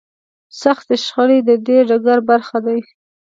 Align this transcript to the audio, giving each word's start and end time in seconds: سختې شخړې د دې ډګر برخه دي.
سختې 0.61 0.95
شخړې 1.05 1.37
د 1.47 1.51
دې 1.65 1.77
ډګر 1.89 2.19
برخه 2.29 2.57
دي. 2.65 2.79